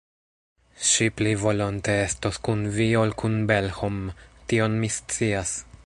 Ŝi 0.91 1.09
pli 1.19 1.33
volonte 1.41 1.95
estos 2.05 2.39
kun 2.47 2.63
Vi 2.79 2.87
ol 3.03 3.15
kun 3.23 3.37
Belhom, 3.53 4.01
tion 4.53 4.81
mi 4.85 4.91
scias. 4.99 5.55